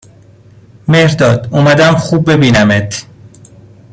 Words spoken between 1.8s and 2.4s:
خوب